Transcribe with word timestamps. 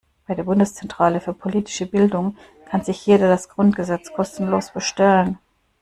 Bei 0.25 0.33
der 0.33 0.45
Bundeszentrale 0.45 1.21
für 1.21 1.31
politische 1.35 1.85
Bildung 1.85 2.35
kann 2.65 2.83
sich 2.83 3.05
jeder 3.05 3.27
das 3.27 3.49
Grundgesetz 3.49 4.11
kostenlos 4.11 4.71
bestellen. 4.71 5.37